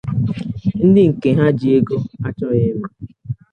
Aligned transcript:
ndị 0.87 1.03
nke 1.13 1.29
ha 1.39 1.47
ji 1.57 1.67
ego 1.77 1.97
achọghị 2.27 2.63
ịma 2.71 2.87